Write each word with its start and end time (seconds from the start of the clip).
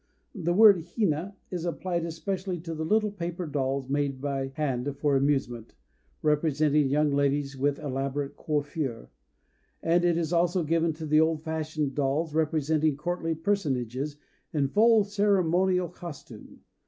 The 0.33 0.51
word 0.51 0.81
hina 0.97 1.35
is 1.51 1.63
applied 1.63 2.05
especially 2.05 2.59
to 2.61 2.73
the 2.73 2.83
little 2.83 3.11
paper 3.11 3.45
dolls 3.45 3.87
made 3.87 4.19
by 4.19 4.47
hand 4.55 4.97
for 4.97 5.15
amusement, 5.15 5.75
representing 6.23 6.89
young 6.89 7.11
ladies 7.11 7.55
with 7.55 7.77
elaborate 7.77 8.35
coiffure; 8.35 9.11
and 9.83 10.03
it 10.03 10.17
is 10.17 10.33
also 10.33 10.63
given 10.63 10.91
to 10.93 11.05
the 11.05 11.21
old 11.21 11.43
fashioned 11.43 11.93
dolls 11.93 12.33
representing 12.33 12.97
courtly 12.97 13.35
personages 13.35 14.17
in 14.51 14.69
full 14.69 15.03
ceremonial 15.03 15.87
costume. 15.87 16.61